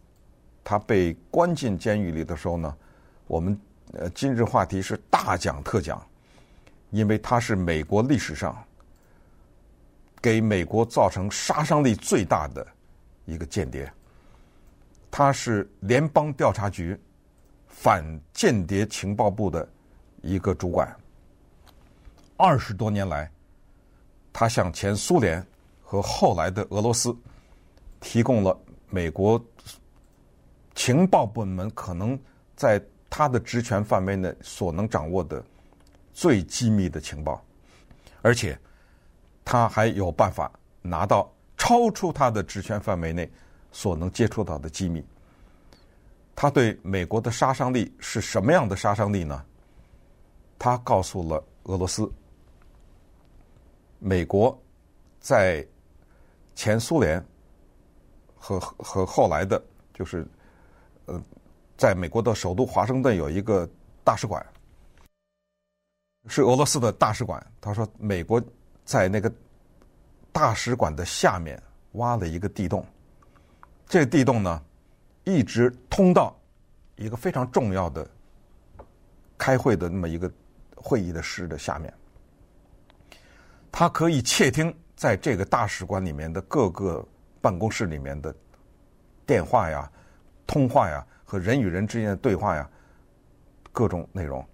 [0.62, 2.76] 他被关进监狱里的时候呢，
[3.26, 3.58] 我们。
[3.92, 6.02] 呃，今日话题是大讲特讲，
[6.90, 8.57] 因为他是美国历史上
[10.20, 12.66] 给美国造成杀伤力最大的
[13.26, 13.92] 一个间谍。
[15.11, 16.98] 他是联邦调查局
[17.68, 18.02] 反
[18.33, 19.68] 间谍情报部的
[20.22, 20.90] 一个主管。
[22.38, 23.31] 二十多年来，
[24.33, 25.46] 他向前苏联
[25.83, 27.14] 和后来的俄罗斯
[28.00, 29.38] 提供了美国
[30.74, 32.18] 情报部门可能
[32.57, 32.83] 在。
[33.14, 35.44] 他的职权范围内所能掌握的
[36.14, 37.44] 最机密的情报，
[38.22, 38.59] 而且
[39.44, 43.31] 他还有办法拿到超出他的职权范围内
[43.70, 45.05] 所能接触到的机密。
[46.35, 49.44] 他对美国的杀伤力是什么样的杀伤力呢？
[50.59, 52.11] 他告诉了俄罗斯，
[53.98, 54.59] 美国
[55.20, 55.62] 在
[56.55, 57.22] 前苏联
[58.35, 60.27] 和和后来的，就是
[61.05, 61.22] 呃。
[61.82, 63.68] 在美国的首都华盛顿有一个
[64.04, 64.40] 大使馆，
[66.28, 67.44] 是俄罗斯的大使馆。
[67.60, 68.40] 他说，美国
[68.84, 69.28] 在那个
[70.30, 71.60] 大使馆的下面
[71.94, 72.86] 挖了一个地洞，
[73.88, 74.62] 这个地洞呢，
[75.24, 76.38] 一直通到
[76.94, 78.08] 一个非常重要的
[79.36, 80.30] 开会的那么一个
[80.76, 81.92] 会议的室的下面。
[83.72, 87.04] 他可以窃听在这个大使馆里面的各个
[87.40, 88.32] 办公室里面的
[89.26, 89.90] 电话呀、
[90.46, 91.04] 通话呀。
[91.32, 92.68] 和人与人之间的对话呀，
[93.72, 94.46] 各种内容，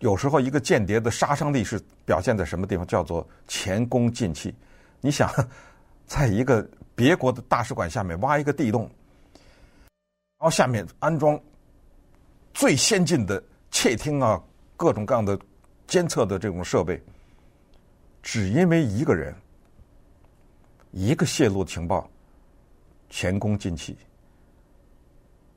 [0.00, 2.86] 有时候一个间谍的杀伤力是表现在什么地方？
[2.86, 4.54] 叫做前功尽弃。
[5.00, 5.30] 你想，
[6.06, 8.82] 在一个别国的大使馆下面挖一个地洞，
[10.36, 11.40] 然后下面安装
[12.52, 14.38] 最先进的窃听啊，
[14.76, 15.38] 各种各样的
[15.86, 17.02] 监测的这种设备，
[18.22, 19.34] 只因为一个人
[20.90, 22.06] 一个泄露情报，
[23.08, 23.96] 前功尽弃。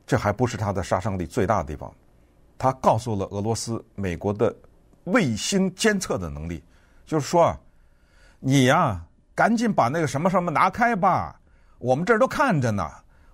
[0.10, 1.93] 这还不是它的杀伤力最大的地方，
[2.58, 4.52] 他告诉了俄罗斯、美国的
[5.04, 6.63] 卫星监测的能力，
[7.06, 7.60] 就是说啊，
[8.39, 11.39] 你呀，赶紧把那个什么什么拿开吧，
[11.78, 12.89] 我们这儿都看着呢。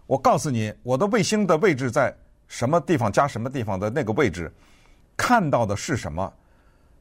[0.05, 2.13] 我告诉你，我的卫星的位置在
[2.49, 4.51] 什么地方加什么地方的那个位置，
[5.15, 6.33] 看到的是什么？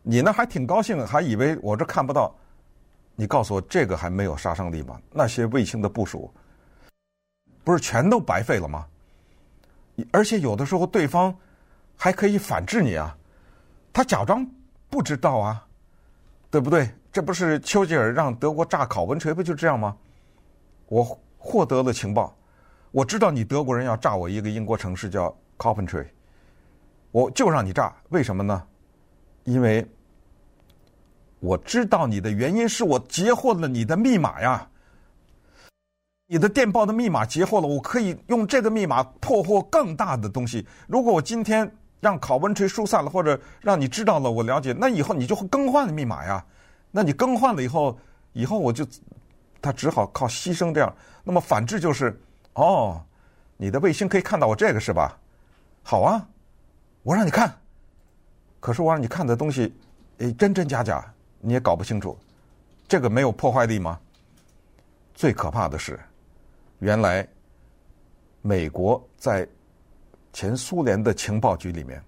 [0.03, 2.33] 你呢还挺高兴，还以为我这看不到。
[3.17, 5.01] 你告诉我，这个还没有杀伤力吗？
[5.11, 6.33] 那些卫星的部署，
[7.65, 8.87] 不是全都白费了吗？
[10.11, 11.35] 而且有的时候对方
[11.97, 13.17] 还可以反制你啊，
[13.93, 14.47] 他假装
[14.91, 15.67] 不知道啊，
[16.51, 16.89] 对不对？
[17.13, 19.97] 这不是丘吉尔让德国炸考文垂不就这样吗？
[20.89, 22.37] 我获得了情报，
[22.91, 26.07] 我知道你德国人要炸我一个英国城市叫 Coventry，
[27.13, 28.63] 我就让你炸，为什么呢？
[29.45, 29.87] 因为
[31.39, 34.69] 我知道你的原因是我截获了你的密码呀，
[36.35, 40.67] 你的电报的密码截获了，我可以用这个密码破获更大的东西。
[40.89, 46.45] 如果我今天让考文垂疏散了，或者让你知道了，我了解，那以后你就会更换密码呀。
[46.91, 47.97] 那你更换了以后，
[48.33, 48.85] 以后我就
[49.63, 50.93] 他只好靠牺牲这样。
[51.23, 52.21] 那么反制就是，
[52.55, 53.01] 哦，
[53.57, 55.17] 你的卫星可以看到我这个是吧？
[55.85, 56.27] 好啊，
[57.05, 57.57] 我让你看。
[58.59, 59.73] 可是我让你看的东西，
[60.19, 62.19] 诶，真真假假，你也搞不清楚。
[62.89, 63.97] 这个没有破坏力吗？
[65.15, 65.97] 最可怕的是，
[66.85, 67.27] 原来
[68.43, 69.49] 美国在
[70.35, 72.05] 前苏联的情报局里面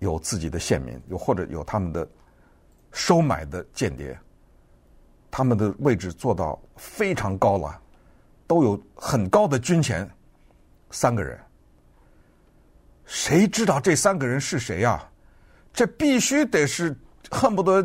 [0.00, 2.06] 有自己的线民，又或者有他们的。
[2.96, 4.16] 收买的间谍，
[5.28, 7.82] 他们的位置做到非常高了，
[8.46, 10.08] 都有很高的军衔。
[10.92, 11.36] 三个人，
[13.04, 15.04] 谁知道这三个人是谁呀？
[15.72, 16.96] 这必须得是
[17.32, 17.84] 恨不得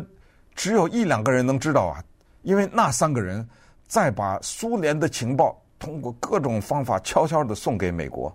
[0.54, 2.04] 只有一两个人能知道啊！
[2.42, 3.44] 因为那三个人
[3.88, 8.32] 再把苏联的情报通过各种方法悄悄的送给美国。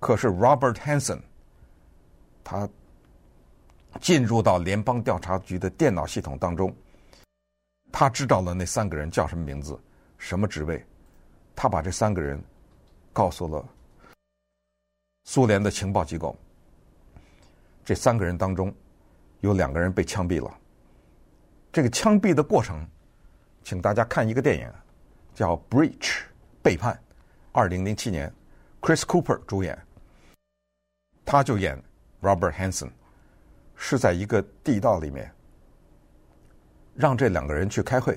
[0.00, 1.20] 可是 Robert Hanssen，
[2.42, 2.68] 他。
[4.00, 6.74] 进入到联邦调查局的电脑系统当中，
[7.92, 9.80] 他知道了那三个人叫什么名字、
[10.18, 10.84] 什么职位，
[11.54, 12.42] 他把这三个人
[13.12, 13.64] 告诉了
[15.26, 16.36] 苏联的情报机构。
[17.84, 18.74] 这三个人当中
[19.42, 20.52] 有两个人被枪毙了。
[21.72, 22.84] 这个枪毙的过程，
[23.62, 24.68] 请大家看一个电影，
[25.36, 26.00] 叫《Breach》
[26.64, 26.98] 背叛，
[27.52, 28.32] 二零零七年
[28.80, 29.78] ，Chris Cooper 主演，
[31.22, 31.80] 他就演
[32.22, 32.90] Robert Hanssen。
[33.76, 35.30] 是在一个地道里面，
[36.94, 38.16] 让这两个人去开会，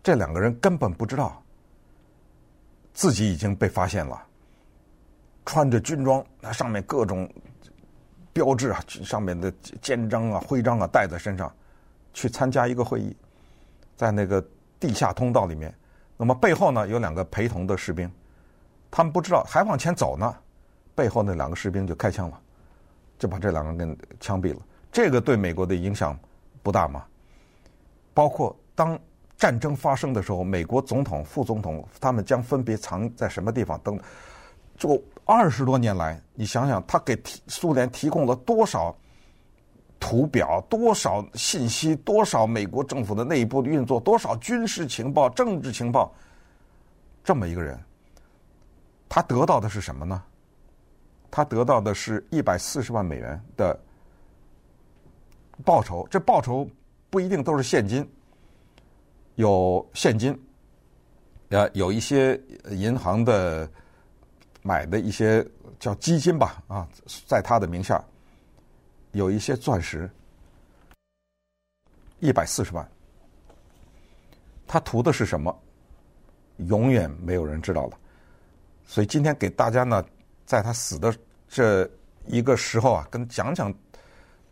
[0.00, 1.42] 这两个人根本不知道
[2.94, 4.24] 自己已经被发现了，
[5.44, 7.28] 穿着军装，那上面各种
[8.32, 11.52] 标志啊，上面的肩章啊、徽章啊带在身上，
[12.14, 13.14] 去参加一个会议，
[13.96, 14.40] 在那个
[14.78, 15.74] 地下通道里面，
[16.16, 18.10] 那么背后呢有两个陪同的士兵，
[18.90, 20.34] 他们不知道还往前走呢，
[20.94, 22.40] 背后那两个士兵就开枪了，
[23.18, 24.60] 就把这两个人给枪毙了。
[24.90, 26.18] 这个对美国的影响
[26.62, 27.04] 不大吗？
[28.14, 28.98] 包括当
[29.36, 34.00] 战争发生的时候，美国总统、副总统他们将分别藏在什么地方等，
[34.78, 38.96] 就二十多年来，你想想，他给提苏联提供了多少
[40.06, 46.14] 图表、多少信息、多少美国政府的内部的运作、多少军事情报、政治情报，
[47.24, 47.76] 这么一个人，
[49.08, 50.22] 他得到的是什么呢？
[51.28, 53.76] 他得到的是一百四十万美元的。
[55.64, 56.68] 报酬，这报酬
[57.10, 58.08] 不一定都是现金，
[59.34, 60.40] 有现金，
[61.48, 62.40] 呃，有一些
[62.70, 63.68] 银行的
[64.62, 65.44] 买的一些
[65.80, 66.86] 叫基金吧，啊，
[67.26, 68.00] 在他的名下，
[69.16, 70.08] 有一些钻石，
[72.20, 72.86] 一百四十万，
[74.66, 75.62] 他图的是什么？
[76.58, 77.98] 永远没有人知道了。
[78.86, 80.04] 所以今天给大家呢，
[80.44, 81.14] 在他死的
[81.48, 81.90] 这
[82.26, 83.74] 一个时候啊，跟讲讲。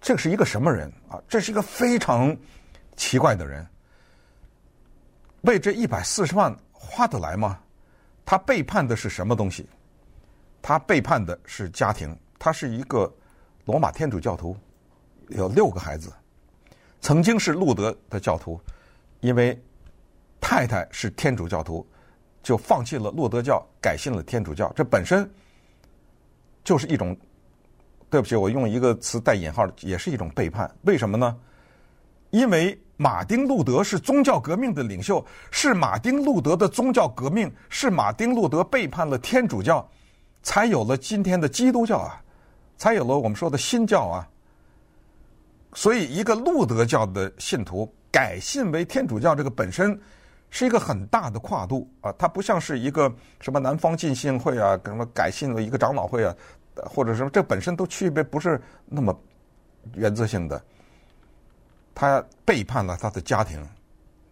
[0.01, 1.19] 这是一个什么人啊？
[1.27, 2.37] 这是一个非常
[2.95, 3.67] 奇怪的人。
[5.43, 7.59] 为这一百四十万花得来吗？
[8.27, 9.67] 他背叛的是什么东西？
[10.61, 12.15] 他背叛的是家庭。
[12.39, 13.11] 他是一个
[13.65, 14.57] 罗马天主教徒，
[15.29, 16.13] 有六个孩子，
[17.01, 18.61] 曾经是路德的教徒，
[19.21, 19.59] 因为
[20.41, 21.87] 太太是天主教徒，
[22.43, 24.73] 就放弃了路德教，改信了天主教。
[24.75, 25.29] 这本身
[26.63, 27.17] 就是一种。
[28.11, 30.73] 对不起，我用一个词带引号，也是一种背叛。
[30.83, 31.37] 为什么呢？
[32.31, 39.85] 因为马丁路德是宗教革命的领袖，是马丁路德的宗教革命，是马丁路德背叛了天主教，
[40.45, 42.23] 才有了今天的基督教啊，
[42.77, 44.29] 才有了我们说的新教啊。
[45.75, 50.01] 所以，一个路德教的信徒改信为天主教，这个本身
[50.51, 52.13] 是一个很大的跨度啊。
[52.17, 56.35] 它不像是一个什么南方浸信会啊，什么改信了一个长老会啊。
[56.77, 59.17] 或者说，这本身都区别不是那么
[59.95, 60.61] 原则性的。
[61.95, 63.65] 他背叛了他的家庭，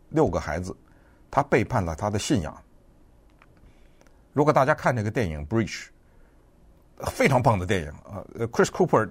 [0.09, 0.77] 六个孩子，
[1.31, 2.57] 他背叛了他的信仰。
[4.33, 5.85] 如果大家看这个电影《Bridge》，
[7.11, 9.11] 非常棒的电影啊，Chris Cooper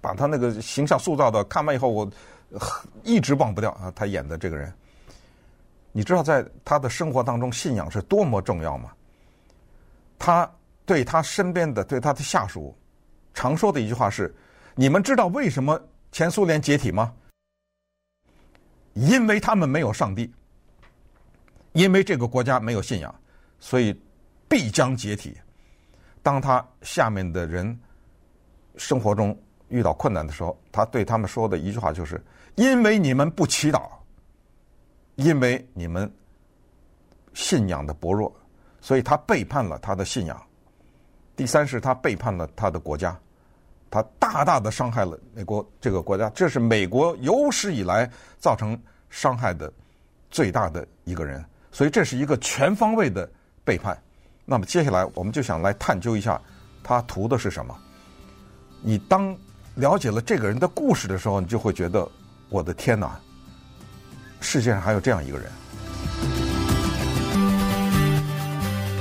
[0.00, 2.10] 把他那个形象塑造的，看完以后我
[3.02, 4.72] 一直忘不掉啊，他演的这个人。
[5.92, 8.92] 你知道在他的生活当中，信仰是多么重要吗？
[10.18, 10.48] 他
[10.84, 12.76] 对他身边的、对他的下属
[13.34, 14.32] 常说的一句话是
[14.76, 15.80] ：“你们知道为什么
[16.12, 17.12] 前苏联解体吗？
[18.94, 20.32] 因为他们没有上帝，
[21.72, 23.14] 因为这个国家没有信仰，
[23.58, 23.98] 所以
[24.48, 25.36] 必将解体。”
[26.22, 27.78] 当他下面的人
[28.76, 29.36] 生活中
[29.68, 32.22] 遇到困难的时候，他对他们说的一句话就是
[32.56, 33.88] ：“因为你们不祈祷。”
[35.16, 36.10] 因为你们
[37.34, 38.34] 信仰的薄弱，
[38.80, 40.40] 所以他背叛了他的信仰。
[41.36, 43.18] 第三是他背叛了他的国家，
[43.90, 46.30] 他大大的伤害了美国这个国家。
[46.30, 48.80] 这是美国有史以来造成
[49.10, 49.70] 伤害的
[50.30, 53.30] 最大的一个人，所以这是一个全方位的
[53.62, 54.02] 背叛。
[54.50, 56.38] 那么接下来我们就想来探究一下
[56.82, 57.72] 他图的是什么。
[58.82, 59.32] 你当
[59.76, 62.04] 了解了这个人的故事的时候，你就会觉得，
[62.48, 63.16] 我的天哪！
[64.40, 65.48] 世界上还有这样一个人。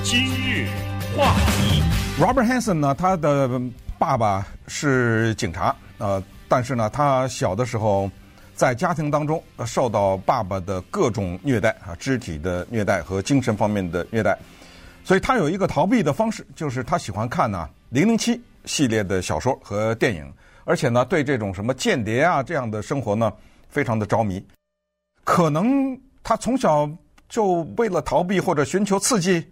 [0.03, 0.67] 今日
[1.17, 1.81] 话题
[2.21, 3.49] ，Robert Hanssen 呢，他的
[3.97, 8.07] 爸爸是警察，呃，但是呢，他小的时候
[8.53, 14.38] 在家庭当中受到爸爸的各种虐待啊，肢体的虐待和精神方面的虐待，
[15.10, 20.32] 所以他有一个逃避的方式，就是他喜欢看呢《零零七》系列的小说和电影，
[20.65, 23.34] 而且呢，对这种什么间谍啊这样的生活呢，
[23.69, 24.39] 非常的着迷。
[25.24, 26.88] 可能他从小
[27.28, 29.43] 就为了逃避或者寻求刺激，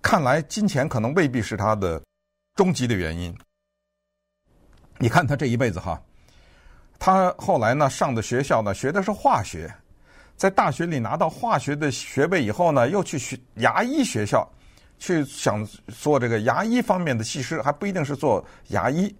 [0.00, 2.00] 看来金钱可能未必是他的
[2.54, 3.36] 终极的原因。
[4.96, 6.00] 你看他这一辈子哈，
[6.98, 9.70] 他后来呢上的学校呢学的是化学，
[10.38, 14.48] 在大学里拿到化学的学位以后呢，又去学牙医学校，
[14.98, 19.14] 去想做这个牙医方面的技师，还不一定是做牙医。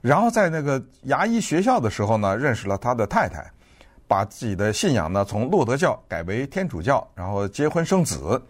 [0.00, 3.44] 然后在那个牙医学校的时候呢，认识了他的太太。
[4.08, 8.42] 把自己的信仰呢从路德教改为天主教，然后结婚生子，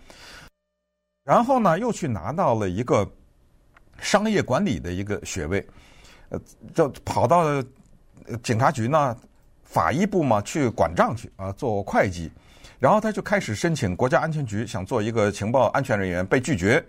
[1.22, 3.08] 然后呢又去拿到了一个
[4.00, 5.64] 商业管理的一个学位，
[6.30, 6.40] 呃，
[6.74, 7.62] 就跑到
[8.42, 9.16] 警察局呢
[9.72, 12.30] 法医部嘛去管账去啊做会计，
[12.78, 16.85] 然后他就开始申请国家安全局，想做一个情报安全人员，被拒绝。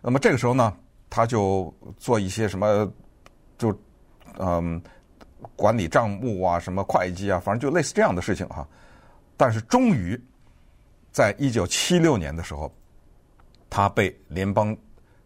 [0.00, 0.72] 那么这个时候呢，
[1.10, 2.90] 他就做一些什么，
[3.58, 3.76] 就
[4.38, 4.80] 嗯。
[5.56, 8.66] 管理账目啊，什么会计啊，反正就类似这样的事情哈。
[9.36, 10.18] 但是终于，
[11.10, 12.72] 在一九七六年的时候，
[13.68, 14.74] 他被联邦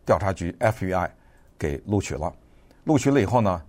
[0.06, 1.11] 调查局 FBI
[1.59, 2.32] 给录取了。
[2.85, 3.62] 录取了以后呢，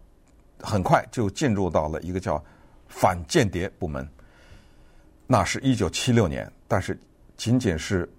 [0.62, 2.42] 很快就进入到了一个叫
[2.88, 4.08] 反间谍部门。
[5.26, 7.00] 那是一九七六年，但是
[7.36, 8.10] 仅仅是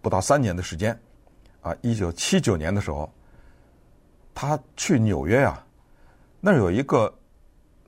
[0.00, 0.98] 不到三年的时间
[1.60, 1.74] 啊。
[1.82, 3.12] 一九七九年的时候，
[4.34, 5.64] 他去纽约啊，
[6.40, 7.12] 那儿有一个。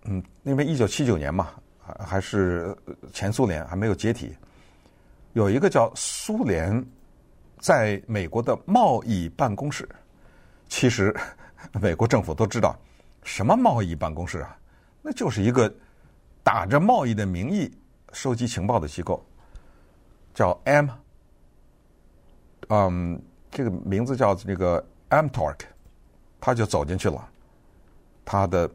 [0.05, 2.75] 嗯，因为一九七九年嘛，还还是
[3.13, 4.35] 前苏联还没有解体，
[5.35, 6.83] 有一个叫苏联
[7.59, 9.87] 在美国的贸易办公室。
[10.71, 11.15] 其实
[11.83, 12.75] 美国政府都知道，
[13.25, 14.57] 什么贸易办公室啊？
[15.03, 15.71] 那就是一个
[16.43, 17.71] 打着贸易的名义
[18.13, 19.25] 收集情报的机构，
[20.35, 20.89] 叫 M，
[22.69, 25.61] 嗯，这个名字叫这个 mtork
[26.41, 27.29] 他就走进去了，
[28.25, 28.71] 他的。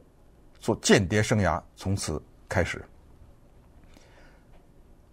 [0.58, 2.84] 做间谍生涯从此开始，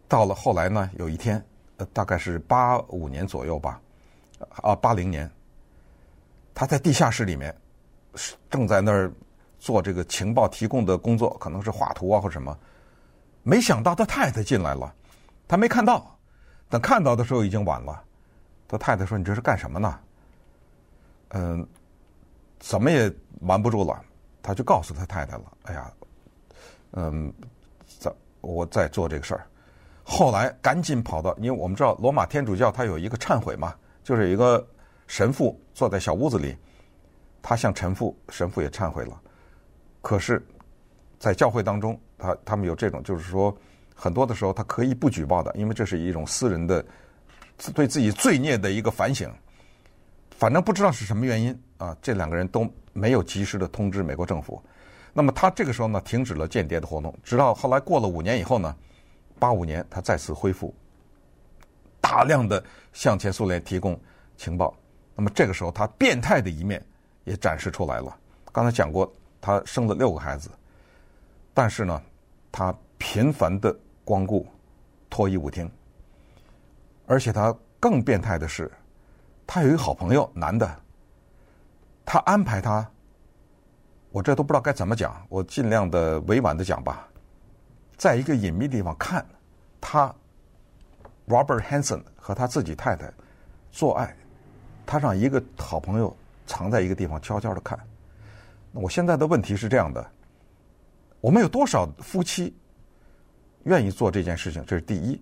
[0.07, 1.45] 到了后来呢，有一天，
[1.77, 3.79] 呃，大概是八五年左右吧，
[4.63, 5.29] 啊，八零年，
[6.55, 7.55] 他在地下室里面，
[8.49, 9.13] 正在那儿
[9.63, 12.53] 做这个情报提供的工作，可能是画图啊或什么，
[13.43, 14.93] 没想到他太太进来了，
[15.47, 16.19] 他没看到，
[16.67, 18.03] 等看到的时候已经晚了。
[18.67, 19.97] 他太太说：“你这是干什么呢？”
[21.31, 21.65] 嗯，
[22.59, 24.03] 怎么也瞒不住了。
[24.41, 25.93] 他就告诉他太太了：“哎呀，
[26.91, 27.33] 嗯，
[27.87, 29.47] 在我在做这个事儿。”
[30.03, 33.73] 后来赶紧跑到，因为我们知道罗马天主教他有一个忏悔嘛，
[34.03, 34.67] 就是一个
[35.07, 36.57] 神父坐在小屋子里，
[37.41, 39.21] 他向神父，神父也忏悔了。
[40.03, 40.39] 可是，
[41.17, 43.57] 在教会当中，他他们有这种，就是说
[43.95, 46.85] 很多的时候他可以不举报的，因为这是一种私人的
[47.73, 49.27] 对自己罪孽的一个反省。
[50.37, 52.71] 反正不知道是什么原因啊，这两个人都。
[52.95, 54.61] 没有及时的通知美国政府，
[55.13, 58.75] 那么他这个时候呢，停止了间谍的活动，直到后来过了五年以后呢，
[59.39, 60.71] 八五年他再次恢复，
[61.99, 63.99] 大量的向前苏联提供
[64.37, 64.71] 情报。
[65.15, 66.79] 那么这个时候他变态的一面
[67.23, 68.15] 也展示出来了。
[68.51, 69.11] 刚才讲过，
[69.45, 70.49] 他生了六个孩子，
[71.53, 72.01] 但是呢，
[72.49, 73.75] 他频繁的
[74.05, 74.47] 光顾
[75.09, 75.69] 脱衣舞厅，
[77.05, 78.71] 而且他更变态的是，
[79.45, 80.79] 他有一个好朋友，男的，
[82.05, 82.89] 他安排他，
[84.11, 87.05] 我这都不知道该怎么讲，我尽量的委婉的讲吧，
[87.97, 89.25] 在一个隐秘地方看
[89.81, 90.15] 他
[91.27, 93.11] Robert Hansen 和他自己太太
[93.73, 94.15] 做爱，
[94.85, 96.15] 他让一个好朋友
[96.47, 97.77] 藏在一个地方悄悄的看。
[98.73, 100.05] 我现在的问题是这样的：
[101.21, 102.53] 我们有多少夫妻
[103.63, 104.63] 愿意做这件事情？
[104.65, 105.21] 这是第一。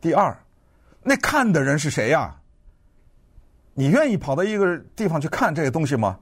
[0.00, 0.36] 第二，
[1.02, 2.36] 那看的人是谁呀？
[3.74, 6.18] 你愿意跑到一个地方去看这个东西吗？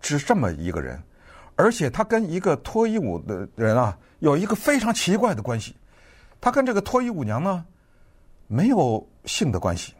[0.00, 1.02] 是这么一个人，
[1.56, 5.76] 而且他跟一个脱衣舞的人啊，有一个非常奇怪的关系。
[6.40, 7.66] 他跟这个脱衣舞娘呢，
[8.46, 9.92] 没有性的关系，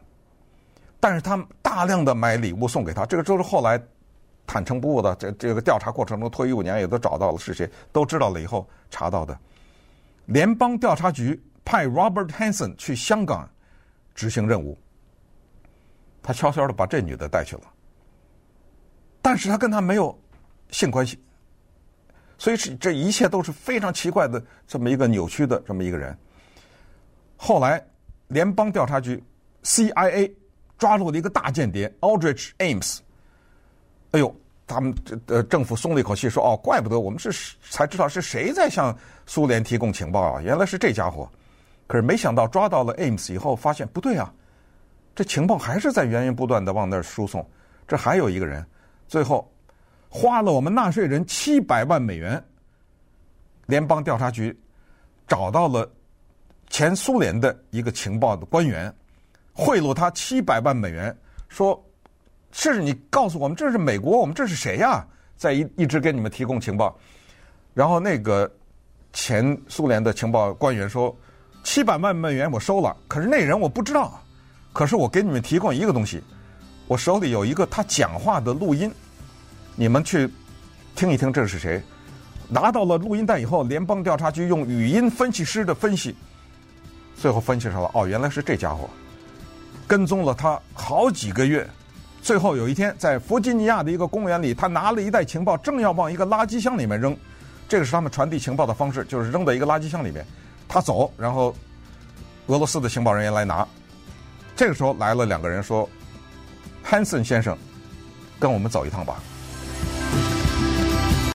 [1.00, 3.04] 但是他大量的买礼物送给他。
[3.04, 3.78] 这个就是后来
[4.48, 5.14] 坦诚不误的。
[5.14, 9.38] 这这个调查过程中，脱衣舞娘也都找到了是谁，都知道了以后查到的。
[10.26, 13.48] 联邦调查局派 Robert Hansen 去香港
[14.14, 14.76] 执行任务。
[16.20, 17.62] 他悄悄的把这女的带去了，
[19.22, 20.18] 但是他跟她没有
[20.70, 21.18] 性关系，
[22.36, 26.14] 所以是这一切都是非常奇怪的这么一个扭曲的这么一个人。
[27.36, 27.82] 后来
[28.26, 29.22] 联邦调查局
[29.62, 30.30] CIA
[30.76, 32.98] 抓住了一个大间谍 Aldrich Ames，
[34.12, 34.34] 哎呦，
[34.66, 38.96] 他们这呃政府松了一口气，说哦，怪不得我们是才知道是谁在向
[39.26, 41.28] 苏联提供情报啊，原来是这家伙。
[41.86, 44.32] 可是没想到抓到了 Ames 以后，发现不对啊。
[45.14, 47.44] 这情报还是在源源不断的往那儿输送。
[47.86, 48.64] 这还有一个人，
[49.06, 49.50] 最后
[50.08, 52.42] 花了我们纳税人七百万美元，
[53.66, 54.54] 联邦调查局
[55.26, 55.90] 找到了
[56.68, 58.94] 前苏联的一个情报的官员，
[59.54, 61.16] 贿赂他七百万美元，
[61.48, 61.82] 说
[62.52, 65.04] ：“是你告诉我们这是美国，我们这是谁呀？
[65.36, 66.98] 在一一直给你们提供情报。”
[67.74, 68.50] 然后那个
[69.12, 71.16] 前苏联的情报官员说
[71.62, 74.20] ：“七百万美元我收了，可是那人我不知道。”
[74.72, 76.22] 可是我给你们提供一个东西，
[76.86, 78.92] 我手里有一个他讲话的录音，
[79.74, 80.30] 你们去
[80.94, 81.82] 听一听这是谁。
[82.48, 86.14] 拿到了录音带以后，联邦调查局用语音分析师的分析，
[87.16, 88.88] 最后分析上了，哦，原来是这家伙，
[89.86, 91.68] 跟踪了他好几个月，
[92.28, 97.16] 最后有一天在弗吉尼亚的一个公园里，他拿了一袋情报，正要往一个垃圾箱里面扔，
[97.66, 100.22] 这个是他们传递情报的方式，就是扔到一个垃圾箱里面，
[100.68, 101.56] 他走，然后
[102.48, 103.66] 俄罗斯的情报人员来拿。
[104.54, 105.88] 这个时候来了两个人，说
[106.84, 107.56] ：“潘森先生，
[108.38, 109.22] 跟我们走一趟吧。”